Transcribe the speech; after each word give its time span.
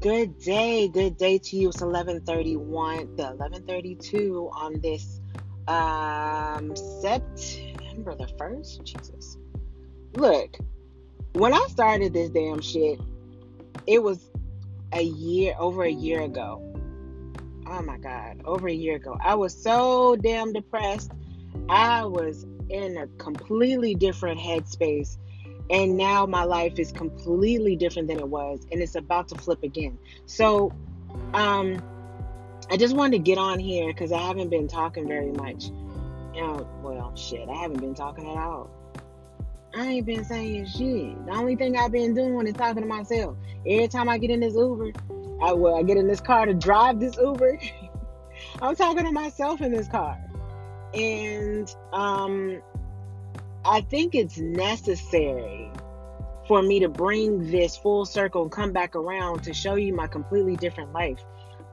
Good 0.00 0.38
day, 0.40 0.88
good 0.88 1.16
day 1.16 1.38
to 1.38 1.56
you. 1.56 1.68
It's 1.68 1.80
11:31, 1.80 3.16
the 3.16 3.22
11:32 3.22 4.50
on 4.52 4.80
this 4.80 5.20
um 5.68 6.74
September 7.00 8.14
the 8.14 8.28
1st. 8.38 8.84
Jesus. 8.84 9.38
Look, 10.14 10.58
when 11.32 11.54
I 11.54 11.66
started 11.68 12.12
this 12.12 12.30
damn 12.30 12.60
shit, 12.60 13.00
it 13.86 14.02
was 14.02 14.30
a 14.92 15.02
year 15.02 15.54
over 15.58 15.84
a 15.84 15.90
year 15.90 16.22
ago. 16.22 16.60
Oh 17.66 17.80
my 17.82 17.96
god, 17.96 18.42
over 18.44 18.68
a 18.68 18.74
year 18.74 18.96
ago. 18.96 19.16
I 19.22 19.34
was 19.36 19.56
so 19.56 20.16
damn 20.16 20.52
depressed. 20.52 21.12
I 21.68 22.04
was 22.04 22.44
in 22.68 22.98
a 22.98 23.06
completely 23.18 23.94
different 23.94 24.40
headspace 24.40 25.16
and 25.70 25.96
now 25.96 26.26
my 26.26 26.44
life 26.44 26.78
is 26.78 26.92
completely 26.92 27.76
different 27.76 28.08
than 28.08 28.18
it 28.18 28.28
was 28.28 28.66
and 28.70 28.80
it's 28.80 28.94
about 28.94 29.28
to 29.28 29.34
flip 29.36 29.62
again. 29.62 29.98
So 30.26 30.72
um 31.34 31.82
i 32.70 32.76
just 32.76 32.94
wanted 32.94 33.12
to 33.12 33.22
get 33.22 33.38
on 33.38 33.58
here 33.58 33.86
because 33.88 34.12
i 34.12 34.18
haven't 34.18 34.50
been 34.50 34.68
talking 34.68 35.08
very 35.08 35.32
much. 35.32 35.66
You 36.34 36.42
know 36.42 36.68
well 36.82 37.14
shit 37.16 37.48
i 37.48 37.54
haven't 37.54 37.80
been 37.80 37.94
talking 37.94 38.28
at 38.28 38.36
all. 38.36 38.70
I 39.74 39.86
ain't 39.86 40.06
been 40.06 40.24
saying 40.24 40.66
shit. 40.66 41.26
The 41.26 41.32
only 41.32 41.56
thing 41.56 41.76
i've 41.76 41.92
been 41.92 42.14
doing 42.14 42.46
is 42.46 42.54
talking 42.54 42.82
to 42.82 42.88
myself. 42.88 43.36
Every 43.66 43.88
time 43.88 44.08
i 44.08 44.18
get 44.18 44.30
in 44.30 44.40
this 44.40 44.54
uber 44.54 44.92
i 45.42 45.52
well 45.52 45.76
i 45.76 45.82
get 45.82 45.96
in 45.96 46.06
this 46.06 46.20
car 46.20 46.46
to 46.46 46.54
drive 46.54 47.00
this 47.00 47.16
uber 47.16 47.58
i'm 48.62 48.76
talking 48.76 49.04
to 49.04 49.12
myself 49.12 49.60
in 49.60 49.72
this 49.72 49.88
car. 49.88 50.18
And 50.94 51.74
um 51.92 52.62
I 53.68 53.80
think 53.80 54.14
it's 54.14 54.38
necessary 54.38 55.68
for 56.46 56.62
me 56.62 56.78
to 56.80 56.88
bring 56.88 57.50
this 57.50 57.76
full 57.76 58.06
circle 58.06 58.42
and 58.42 58.52
come 58.52 58.72
back 58.72 58.94
around 58.94 59.42
to 59.42 59.52
show 59.52 59.74
you 59.74 59.92
my 59.92 60.06
completely 60.06 60.54
different 60.54 60.92
life. 60.92 61.18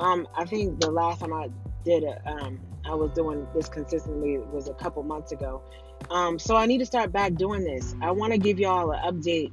Um, 0.00 0.26
I 0.34 0.46
think 0.46 0.80
the 0.80 0.90
last 0.90 1.20
time 1.20 1.34
I 1.34 1.50
did 1.84 2.02
it, 2.04 2.18
um, 2.24 2.58
I 2.86 2.94
was 2.94 3.10
doing 3.10 3.46
this 3.54 3.68
consistently 3.68 4.38
was 4.38 4.70
a 4.70 4.74
couple 4.74 5.02
months 5.02 5.32
ago. 5.32 5.60
Um, 6.08 6.38
so 6.38 6.56
I 6.56 6.64
need 6.64 6.78
to 6.78 6.86
start 6.86 7.12
back 7.12 7.34
doing 7.34 7.62
this. 7.62 7.94
I 8.00 8.10
want 8.12 8.32
to 8.32 8.38
give 8.38 8.58
y'all 8.58 8.90
an 8.92 9.00
update 9.00 9.52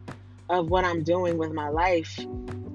of 0.49 0.69
what 0.69 0.85
I'm 0.85 1.03
doing 1.03 1.37
with 1.37 1.51
my 1.51 1.67
life 1.67 2.17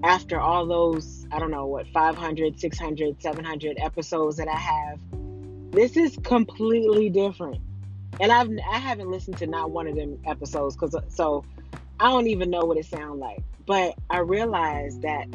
after 0.03 0.39
all 0.39 0.67
those, 0.67 1.27
I 1.33 1.39
don't 1.39 1.51
know, 1.51 1.65
what, 1.65 1.89
500, 1.89 2.61
600, 2.61 3.23
700 3.23 3.79
episodes 3.81 4.37
that 4.37 4.49
I 4.49 4.57
have. 4.57 5.01
This 5.71 5.97
is 5.97 6.19
completely 6.23 7.09
different 7.09 7.63
and 8.21 8.33
I've 8.33 8.51
I 8.71 8.79
haven't 8.79 9.11
listened 9.11 9.39
to 9.39 9.47
not 9.47 9.71
one 9.71 9.87
of 9.87 9.97
them 9.97 10.19
episodes 10.27 10.77
because 10.77 10.95
uh, 10.95 11.03
so 11.09 11.45
I 12.01 12.09
don't 12.09 12.27
even 12.29 12.51
know 12.51 12.65
what 12.65 12.77
it 12.77 12.87
sounds 12.87 13.19
like. 13.19 13.43
But 13.67 13.95
I 14.11 14.19
realized 14.19 15.03
that 15.03 15.27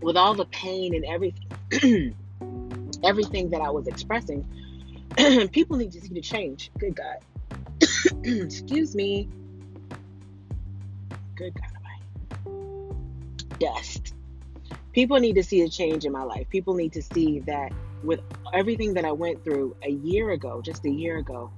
with 0.00 0.16
all 0.16 0.34
the 0.34 0.44
pain 0.46 0.94
and 0.94 1.04
everything, 1.04 2.14
everything 3.04 3.50
that 3.50 3.60
I 3.60 3.70
was 3.70 3.86
expressing, 3.86 4.46
people 5.52 5.76
need 5.76 5.92
to 5.92 6.00
see 6.00 6.14
the 6.14 6.20
change. 6.20 6.70
Good 6.78 6.96
God, 6.96 7.18
excuse 8.24 8.94
me. 8.94 9.28
Good 11.34 11.54
God, 11.54 11.70
my 11.82 13.58
dust. 13.58 14.14
People 14.92 15.18
need 15.18 15.34
to 15.34 15.42
see 15.42 15.62
a 15.62 15.68
change 15.68 16.04
in 16.04 16.12
my 16.12 16.22
life. 16.22 16.48
People 16.50 16.74
need 16.74 16.92
to 16.92 17.02
see 17.02 17.40
that 17.40 17.72
with 18.02 18.20
everything 18.52 18.94
that 18.94 19.04
I 19.04 19.12
went 19.12 19.42
through 19.42 19.74
a 19.82 19.90
year 19.90 20.30
ago, 20.30 20.60
just 20.60 20.84
a 20.84 20.90
year 20.90 21.16
ago, 21.16 21.50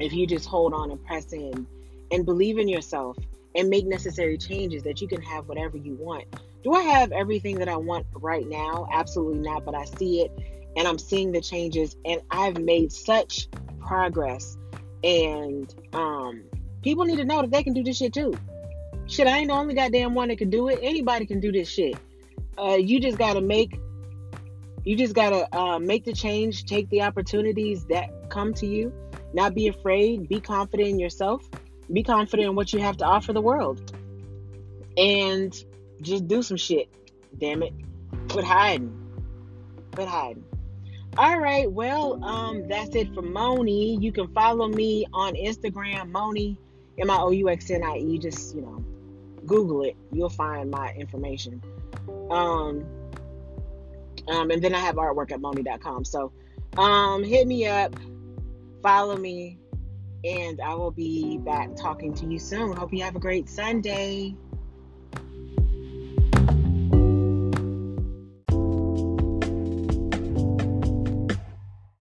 if 0.00 0.12
you 0.12 0.26
just 0.26 0.46
hold 0.46 0.74
on 0.74 0.90
and 0.90 1.04
press 1.04 1.32
in 1.32 1.66
and 2.10 2.24
believe 2.24 2.58
in 2.58 2.68
yourself 2.68 3.16
and 3.54 3.68
make 3.68 3.86
necessary 3.86 4.36
changes 4.36 4.82
that 4.82 5.00
you 5.00 5.08
can 5.08 5.22
have 5.22 5.48
whatever 5.48 5.76
you 5.76 5.94
want. 5.94 6.24
Do 6.62 6.72
I 6.72 6.82
have 6.82 7.12
everything 7.12 7.58
that 7.58 7.68
I 7.68 7.76
want 7.76 8.06
right 8.14 8.46
now? 8.48 8.88
Absolutely 8.92 9.40
not, 9.40 9.64
but 9.64 9.74
I 9.74 9.84
see 9.84 10.22
it 10.22 10.32
and 10.76 10.88
I'm 10.88 10.98
seeing 10.98 11.32
the 11.32 11.40
changes 11.40 11.96
and 12.04 12.20
I've 12.30 12.58
made 12.58 12.92
such 12.92 13.48
progress 13.80 14.56
and 15.02 15.72
um 15.92 16.42
people 16.82 17.04
need 17.04 17.16
to 17.16 17.24
know 17.24 17.42
that 17.42 17.50
they 17.50 17.62
can 17.62 17.74
do 17.74 17.84
this 17.84 17.98
shit 17.98 18.14
too. 18.14 18.34
Shit, 19.06 19.26
I 19.26 19.38
ain't 19.38 19.48
the 19.48 19.54
only 19.54 19.74
goddamn 19.74 20.14
one 20.14 20.28
that 20.28 20.38
can 20.38 20.50
do 20.50 20.68
it. 20.68 20.78
Anybody 20.82 21.26
can 21.26 21.40
do 21.40 21.52
this 21.52 21.68
shit. 21.68 21.96
Uh, 22.58 22.76
you 22.76 23.00
just 23.00 23.18
gotta 23.18 23.40
make 23.40 23.78
you 24.84 24.96
just 24.96 25.14
gotta 25.14 25.54
uh, 25.56 25.78
make 25.78 26.04
the 26.04 26.12
change, 26.12 26.64
take 26.64 26.88
the 26.90 27.02
opportunities 27.02 27.84
that 27.86 28.30
come 28.30 28.52
to 28.54 28.66
you, 28.66 28.92
not 29.34 29.54
be 29.54 29.66
afraid, 29.68 30.28
be 30.28 30.40
confident 30.40 30.88
in 30.90 30.98
yourself, 30.98 31.48
be 31.92 32.02
confident 32.02 32.48
in 32.48 32.54
what 32.54 32.72
you 32.72 32.78
have 32.78 32.96
to 32.98 33.04
offer 33.04 33.32
the 33.32 33.40
world. 33.40 33.92
And 34.96 35.52
just 36.00 36.28
do 36.28 36.42
some 36.42 36.56
shit. 36.56 36.88
Damn 37.36 37.64
it. 37.64 37.72
Quit 38.28 38.44
hiding. 38.44 38.96
Quit 39.92 40.06
hiding. 40.06 40.44
All 41.16 41.38
right, 41.38 41.70
well, 41.70 42.24
um, 42.24 42.66
that's 42.68 42.94
it 42.96 43.12
for 43.14 43.22
Miouxnie. 43.22 44.02
You 44.02 44.10
can 44.10 44.28
follow 44.28 44.66
me 44.66 45.06
on 45.12 45.34
Instagram, 45.34 46.10
Miouxnie, 46.10 46.56
M 46.98 47.10
I 47.10 47.18
O 47.18 47.30
U 47.30 47.48
X 47.48 47.70
N 47.70 47.82
I 47.84 47.98
E. 47.98 48.18
Just, 48.18 48.54
you 48.54 48.62
know, 48.62 48.84
Google 49.46 49.82
it. 49.82 49.96
You'll 50.12 50.28
find 50.28 50.70
my 50.70 50.92
information. 50.94 51.62
Um, 52.30 52.84
um, 54.28 54.50
and 54.50 54.62
then 54.62 54.74
I 54.74 54.78
have 54.78 54.96
artwork 54.96 55.32
at 55.32 55.40
Miouxnie.com. 55.40 56.04
So 56.04 56.32
um, 56.76 57.22
hit 57.22 57.46
me 57.46 57.66
up 57.66 57.94
follow 58.84 59.16
me, 59.16 59.58
and 60.24 60.60
I 60.60 60.74
will 60.74 60.90
be 60.90 61.38
back 61.38 61.74
talking 61.74 62.12
to 62.16 62.26
you 62.26 62.38
soon. 62.38 62.76
Hope 62.76 62.92
you 62.92 63.02
have 63.02 63.16
a 63.16 63.18
great 63.18 63.48
Sunday. 63.48 64.36